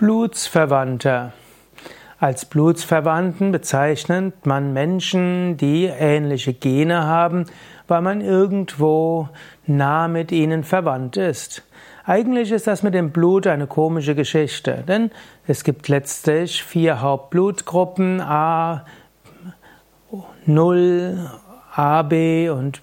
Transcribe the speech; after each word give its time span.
Blutsverwandter. 0.00 1.34
Als 2.18 2.46
Blutsverwandten 2.46 3.52
bezeichnet 3.52 4.46
man 4.46 4.72
Menschen, 4.72 5.58
die 5.58 5.84
ähnliche 5.84 6.54
Gene 6.54 7.04
haben, 7.04 7.44
weil 7.86 8.00
man 8.00 8.22
irgendwo 8.22 9.28
nah 9.66 10.08
mit 10.08 10.32
ihnen 10.32 10.64
verwandt 10.64 11.18
ist. 11.18 11.64
Eigentlich 12.06 12.50
ist 12.50 12.66
das 12.66 12.82
mit 12.82 12.94
dem 12.94 13.10
Blut 13.10 13.46
eine 13.46 13.66
komische 13.66 14.14
Geschichte, 14.14 14.84
denn 14.88 15.10
es 15.46 15.64
gibt 15.64 15.88
letztlich 15.88 16.64
vier 16.64 17.02
Hauptblutgruppen 17.02 18.22
A, 18.22 18.86
0, 20.46 21.30
AB 21.74 22.48
und 22.48 22.80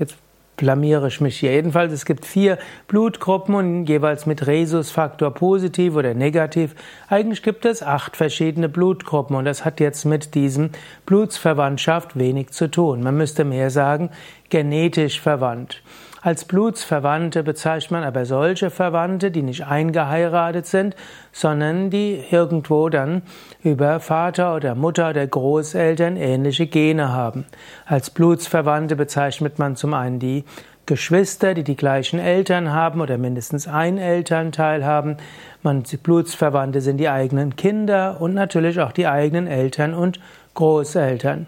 jetzt 0.00 0.16
blamiere 0.60 1.08
ich 1.08 1.22
mich 1.22 1.40
jedenfalls. 1.40 1.90
Es 1.90 2.04
gibt 2.04 2.26
vier 2.26 2.58
Blutgruppen 2.86 3.54
und 3.54 3.86
jeweils 3.86 4.26
mit 4.26 4.46
Rhesusfaktor 4.46 5.32
positiv 5.32 5.96
oder 5.96 6.12
negativ. 6.12 6.74
Eigentlich 7.08 7.42
gibt 7.42 7.64
es 7.64 7.82
acht 7.82 8.14
verschiedene 8.14 8.68
Blutgruppen 8.68 9.36
und 9.36 9.46
das 9.46 9.64
hat 9.64 9.80
jetzt 9.80 10.04
mit 10.04 10.34
diesem 10.34 10.70
Blutsverwandtschaft 11.06 12.18
wenig 12.18 12.50
zu 12.50 12.70
tun. 12.70 13.02
Man 13.02 13.16
müsste 13.16 13.44
mehr 13.46 13.70
sagen, 13.70 14.10
genetisch 14.50 15.18
verwandt. 15.18 15.82
Als 16.22 16.44
Blutsverwandte 16.44 17.42
bezeichnet 17.42 17.92
man 17.92 18.04
aber 18.04 18.26
solche 18.26 18.68
Verwandte, 18.68 19.30
die 19.30 19.40
nicht 19.40 19.66
eingeheiratet 19.66 20.66
sind, 20.66 20.94
sondern 21.32 21.88
die 21.88 22.22
irgendwo 22.30 22.90
dann 22.90 23.22
über 23.62 24.00
Vater 24.00 24.54
oder 24.54 24.74
Mutter 24.74 25.10
oder 25.10 25.26
Großeltern 25.26 26.18
ähnliche 26.18 26.66
Gene 26.66 27.10
haben. 27.10 27.46
Als 27.86 28.10
Blutsverwandte 28.10 28.96
bezeichnet 28.96 29.58
man 29.58 29.76
zum 29.76 29.94
einen 29.94 30.18
die 30.18 30.44
Geschwister, 30.84 31.54
die 31.54 31.64
die 31.64 31.76
gleichen 31.76 32.18
Eltern 32.18 32.70
haben 32.70 33.00
oder 33.00 33.16
mindestens 33.16 33.66
ein 33.66 33.96
Elternteil 33.96 34.84
haben. 34.84 35.16
Man, 35.62 35.84
Blutsverwandte 36.02 36.82
sind 36.82 36.98
die 36.98 37.08
eigenen 37.08 37.56
Kinder 37.56 38.20
und 38.20 38.34
natürlich 38.34 38.78
auch 38.80 38.92
die 38.92 39.06
eigenen 39.06 39.46
Eltern 39.46 39.94
und 39.94 40.20
Großeltern. 40.52 41.46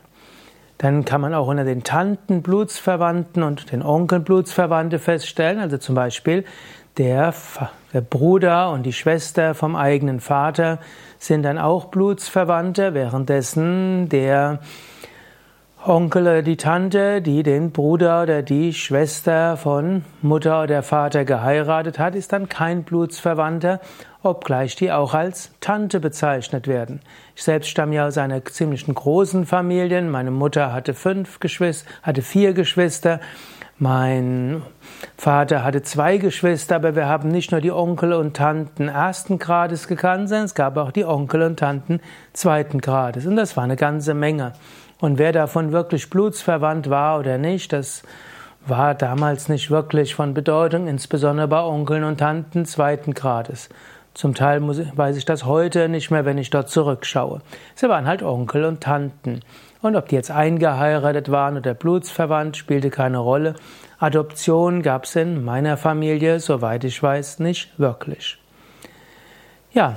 Dann 0.82 1.04
kann 1.04 1.20
man 1.20 1.32
auch 1.32 1.46
unter 1.46 1.62
den 1.62 1.84
Tanten 1.84 2.42
Blutsverwandten 2.42 3.44
und 3.44 3.70
den 3.70 3.84
Onkeln 3.84 4.24
Blutsverwandte 4.24 4.98
feststellen. 4.98 5.60
Also 5.60 5.78
zum 5.78 5.94
Beispiel 5.94 6.44
der, 6.98 7.32
der 7.92 8.00
Bruder 8.00 8.72
und 8.72 8.82
die 8.82 8.92
Schwester 8.92 9.54
vom 9.54 9.76
eigenen 9.76 10.18
Vater 10.18 10.80
sind 11.20 11.44
dann 11.44 11.58
auch 11.58 11.84
Blutsverwandte, 11.84 12.94
währenddessen 12.94 14.08
der 14.08 14.58
Onkel 15.84 16.22
oder 16.22 16.42
die 16.42 16.56
Tante, 16.56 17.20
die 17.20 17.42
den 17.42 17.72
Bruder 17.72 18.22
oder 18.22 18.42
die 18.42 18.72
Schwester 18.72 19.56
von 19.56 20.04
Mutter 20.20 20.62
oder 20.62 20.84
Vater 20.84 21.24
geheiratet 21.24 21.98
hat, 21.98 22.14
ist 22.14 22.32
dann 22.32 22.48
kein 22.48 22.84
Blutsverwandter, 22.84 23.80
obgleich 24.22 24.76
die 24.76 24.92
auch 24.92 25.12
als 25.12 25.50
Tante 25.58 25.98
bezeichnet 25.98 26.68
werden. 26.68 27.00
Ich 27.34 27.42
selbst 27.42 27.68
stamme 27.68 27.96
ja 27.96 28.06
aus 28.06 28.16
einer 28.16 28.44
ziemlich 28.44 28.86
großen 28.86 29.44
Familie. 29.44 30.00
Meine 30.02 30.30
Mutter 30.30 30.72
hatte 30.72 30.94
fünf 30.94 31.40
Geschwister, 31.40 31.90
hatte 32.04 32.22
vier 32.22 32.52
Geschwister. 32.52 33.18
Mein 33.76 34.62
Vater 35.16 35.64
hatte 35.64 35.82
zwei 35.82 36.18
Geschwister, 36.18 36.76
aber 36.76 36.94
wir 36.94 37.06
haben 37.06 37.28
nicht 37.28 37.50
nur 37.50 37.60
die 37.60 37.72
Onkel 37.72 38.12
und 38.12 38.36
Tanten 38.36 38.86
ersten 38.86 39.40
Grades 39.40 39.88
gekannt, 39.88 40.28
sondern 40.28 40.44
es 40.44 40.54
gab 40.54 40.76
auch 40.76 40.92
die 40.92 41.04
Onkel 41.04 41.42
und 41.42 41.58
Tanten 41.58 41.98
zweiten 42.32 42.80
Grades. 42.80 43.26
Und 43.26 43.34
das 43.34 43.56
war 43.56 43.64
eine 43.64 43.74
ganze 43.74 44.14
Menge. 44.14 44.52
Und 45.02 45.18
wer 45.18 45.32
davon 45.32 45.72
wirklich 45.72 46.10
blutsverwandt 46.10 46.88
war 46.88 47.18
oder 47.18 47.36
nicht, 47.36 47.72
das 47.72 48.04
war 48.64 48.94
damals 48.94 49.48
nicht 49.48 49.68
wirklich 49.68 50.14
von 50.14 50.32
Bedeutung, 50.32 50.86
insbesondere 50.86 51.48
bei 51.48 51.60
Onkeln 51.60 52.04
und 52.04 52.18
Tanten 52.18 52.66
zweiten 52.66 53.12
Grades. 53.12 53.68
Zum 54.14 54.32
Teil 54.36 54.60
muss, 54.60 54.80
weiß 54.94 55.16
ich 55.16 55.24
das 55.24 55.44
heute 55.44 55.88
nicht 55.88 56.12
mehr, 56.12 56.24
wenn 56.24 56.38
ich 56.38 56.50
dort 56.50 56.68
zurückschaue. 56.68 57.40
Sie 57.74 57.88
waren 57.88 58.06
halt 58.06 58.22
Onkel 58.22 58.64
und 58.64 58.80
Tanten. 58.80 59.40
Und 59.80 59.96
ob 59.96 60.06
die 60.06 60.14
jetzt 60.14 60.30
eingeheiratet 60.30 61.32
waren 61.32 61.56
oder 61.56 61.74
blutsverwandt, 61.74 62.56
spielte 62.56 62.90
keine 62.90 63.18
Rolle. 63.18 63.56
Adoption 63.98 64.82
gab 64.82 65.02
es 65.02 65.16
in 65.16 65.44
meiner 65.44 65.76
Familie, 65.76 66.38
soweit 66.38 66.84
ich 66.84 67.02
weiß, 67.02 67.40
nicht 67.40 67.76
wirklich. 67.76 68.38
Ja, 69.72 69.96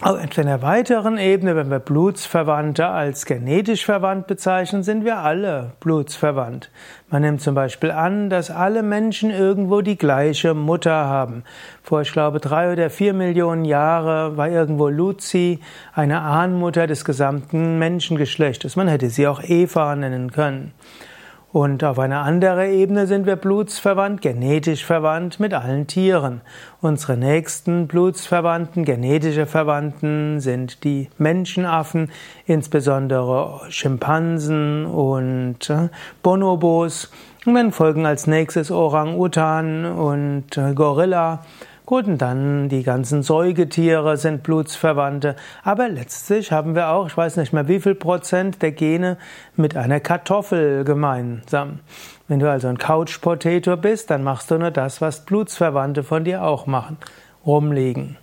auf 0.00 0.38
einer 0.38 0.62
weiteren 0.62 1.18
Ebene, 1.18 1.56
wenn 1.56 1.72
wir 1.72 1.80
Blutsverwandte 1.80 2.86
als 2.86 3.26
genetisch 3.26 3.84
verwandt 3.84 4.28
bezeichnen, 4.28 4.84
sind 4.84 5.04
wir 5.04 5.18
alle 5.18 5.72
blutsverwandt. 5.80 6.70
Man 7.10 7.22
nimmt 7.22 7.40
zum 7.40 7.56
Beispiel 7.56 7.90
an, 7.90 8.30
dass 8.30 8.52
alle 8.52 8.84
Menschen 8.84 9.30
irgendwo 9.30 9.80
die 9.80 9.98
gleiche 9.98 10.54
Mutter 10.54 10.92
haben. 10.92 11.42
Vor, 11.82 12.02
ich 12.02 12.12
glaube, 12.12 12.38
drei 12.38 12.72
oder 12.72 12.90
vier 12.90 13.12
Millionen 13.12 13.64
Jahre 13.64 14.36
war 14.36 14.48
irgendwo 14.48 14.88
Luzi 14.88 15.58
eine 15.92 16.20
Ahnmutter 16.20 16.86
des 16.86 17.04
gesamten 17.04 17.80
Menschengeschlechtes. 17.80 18.76
Man 18.76 18.86
hätte 18.86 19.10
sie 19.10 19.26
auch 19.26 19.42
Eva 19.42 19.96
nennen 19.96 20.30
können. 20.30 20.74
Und 21.50 21.82
auf 21.82 21.98
einer 21.98 22.24
anderen 22.24 22.70
Ebene 22.72 23.06
sind 23.06 23.24
wir 23.24 23.36
blutsverwandt, 23.36 24.20
genetisch 24.20 24.84
verwandt 24.84 25.40
mit 25.40 25.54
allen 25.54 25.86
Tieren. 25.86 26.42
Unsere 26.82 27.16
nächsten 27.16 27.88
blutsverwandten, 27.88 28.84
genetische 28.84 29.46
Verwandten 29.46 30.40
sind 30.40 30.84
die 30.84 31.08
Menschenaffen, 31.16 32.10
insbesondere 32.44 33.62
Schimpansen 33.70 34.84
und 34.84 35.70
äh, 35.70 35.88
Bonobos. 36.22 37.10
Und 37.46 37.54
dann 37.54 37.72
folgen 37.72 38.04
als 38.04 38.26
nächstes 38.26 38.70
Orang-Utan 38.70 39.86
und 39.86 40.54
äh, 40.58 40.74
Gorilla. 40.74 41.40
Gut, 41.88 42.06
und 42.06 42.18
dann 42.18 42.68
die 42.68 42.82
ganzen 42.82 43.22
Säugetiere 43.22 44.18
sind 44.18 44.42
Blutsverwandte. 44.42 45.36
Aber 45.64 45.88
letztlich 45.88 46.52
haben 46.52 46.74
wir 46.74 46.90
auch, 46.90 47.06
ich 47.06 47.16
weiß 47.16 47.38
nicht 47.38 47.54
mehr 47.54 47.66
wie 47.66 47.80
viel 47.80 47.94
Prozent 47.94 48.60
der 48.60 48.72
Gene 48.72 49.16
mit 49.56 49.74
einer 49.74 49.98
Kartoffel 49.98 50.84
gemeinsam. 50.84 51.78
Wenn 52.28 52.40
du 52.40 52.50
also 52.50 52.68
ein 52.68 52.76
Couch 52.76 53.22
Potato 53.22 53.78
bist, 53.78 54.10
dann 54.10 54.22
machst 54.22 54.50
du 54.50 54.58
nur 54.58 54.70
das, 54.70 55.00
was 55.00 55.24
Blutsverwandte 55.24 56.02
von 56.02 56.24
dir 56.24 56.42
auch 56.42 56.66
machen. 56.66 56.98
Rumliegen. 57.46 58.18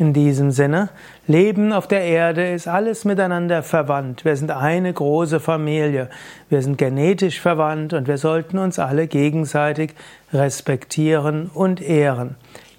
In 0.00 0.12
diesem 0.12 0.50
Sinne, 0.50 0.88
Leben 1.28 1.72
auf 1.72 1.86
der 1.86 2.02
Erde 2.02 2.50
ist 2.50 2.66
alles 2.66 3.04
miteinander 3.04 3.62
verwandt. 3.62 4.24
Wir 4.24 4.36
sind 4.36 4.50
eine 4.50 4.92
große 4.92 5.38
Familie. 5.38 6.10
Wir 6.48 6.60
sind 6.60 6.76
genetisch 6.76 7.40
verwandt 7.40 7.92
und 7.92 8.08
wir 8.08 8.18
sollten 8.18 8.58
uns 8.58 8.80
alle 8.80 9.06
gegenseitig 9.06 9.94
respektieren 10.32 11.52
und 11.54 11.80
ehren 11.80 12.34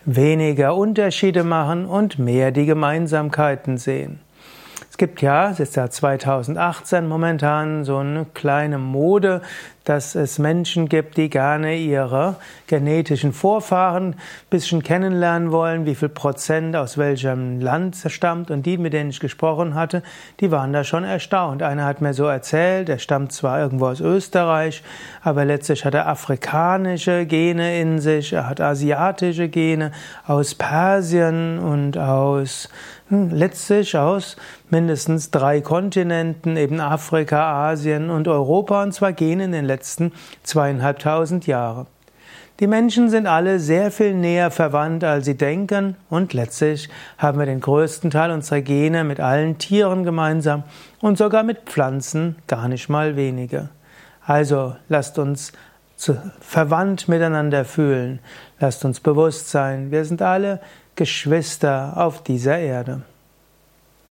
weniger 0.08 0.74
Unterschiede 0.74 1.44
machen 1.44 1.86
und 1.86 2.18
mehr 2.18 2.52
die 2.52 2.66
Gemeinsamkeiten 2.66 3.78
sehen. 3.78 4.22
Es 4.90 4.98
gibt 4.98 5.22
ja, 5.22 5.52
es 5.52 5.60
ist 5.60 5.76
ja 5.76 5.90
2018 5.90 7.08
momentan 7.08 7.84
so 7.84 7.98
eine 7.98 8.26
kleine 8.34 8.78
Mode, 8.78 9.42
dass 9.88 10.16
es 10.16 10.38
Menschen 10.38 10.90
gibt, 10.90 11.16
die 11.16 11.30
gerne 11.30 11.78
ihre 11.78 12.36
genetischen 12.68 13.32
Vorfahren 13.32 14.10
ein 14.10 14.16
bisschen 14.50 14.84
kennenlernen 14.84 15.52
wollen, 15.52 15.86
wie 15.86 15.96
viel 15.96 16.10
Prozent 16.10 16.76
aus 16.76 16.98
welchem 16.98 17.62
Land 17.62 17.96
stammt. 18.08 18.52
Und 18.52 18.66
die, 18.66 18.78
mit 18.78 18.92
denen 18.92 19.12
ich 19.12 19.20
gesprochen 19.20 19.76
hatte, 19.76 20.04
die 20.42 20.52
waren 20.52 20.74
da 20.74 20.84
schon 20.84 21.06
erstaunt. 21.06 21.64
Einer 21.64 21.86
hat 21.86 22.02
mir 22.02 22.14
so 22.14 22.26
erzählt, 22.26 22.90
er 22.90 23.00
stammt 23.00 23.32
zwar 23.32 23.60
irgendwo 23.60 23.88
aus 23.88 24.02
Österreich, 24.02 24.84
aber 25.24 25.46
letztlich 25.46 25.86
hat 25.86 25.94
er 25.94 26.08
afrikanische 26.08 27.26
Gene 27.26 27.80
in 27.80 28.00
sich, 28.00 28.34
er 28.34 28.50
hat 28.50 28.60
asiatische 28.60 29.48
Gene 29.48 29.92
aus 30.26 30.54
Persien 30.56 31.60
und 31.60 31.98
aus 31.98 32.70
hm, 33.10 33.30
letztlich 33.30 33.98
aus 33.98 34.36
mindestens 34.70 35.32
drei 35.32 35.62
Kontinenten, 35.62 36.58
eben 36.58 36.82
Afrika, 36.82 37.70
Asien 37.70 38.10
und 38.10 38.28
Europa, 38.28 38.84
und 38.84 38.94
zwar 38.94 39.14
gehen 39.14 39.40
in 39.40 39.54
den 39.54 39.64
letzten 39.64 39.77
zweieinhalbtausend 39.84 41.48
Jahren. 41.48 41.88
Die 42.60 42.68
Menschen 42.68 43.10
sind 43.10 43.28
alle 43.28 43.60
sehr 43.60 43.92
viel 43.92 44.16
näher 44.16 44.50
verwandt, 44.50 45.04
als 45.04 45.26
sie 45.26 45.38
denken, 45.38 45.96
und 46.10 46.34
letztlich 46.34 46.90
haben 47.20 47.38
wir 47.38 47.46
den 47.46 47.60
größten 47.60 48.10
Teil 48.10 48.32
unserer 48.32 48.62
Gene 48.62 49.04
mit 49.04 49.20
allen 49.20 49.60
Tieren 49.60 50.04
gemeinsam 50.04 50.64
und 51.00 51.20
sogar 51.20 51.44
mit 51.44 51.60
Pflanzen 51.66 52.36
gar 52.48 52.68
nicht 52.68 52.90
mal 52.90 53.16
weniger. 53.16 53.70
Also 54.26 54.76
lasst 54.90 55.20
uns 55.20 55.54
verwandt 56.40 57.08
miteinander 57.08 57.64
fühlen, 57.64 58.20
lasst 58.60 58.84
uns 58.86 59.00
bewusst 59.00 59.50
sein, 59.50 59.92
wir 59.92 60.04
sind 60.06 60.22
alle 60.22 60.60
Geschwister 60.96 61.94
auf 61.96 62.24
dieser 62.24 62.58
Erde. 62.58 63.02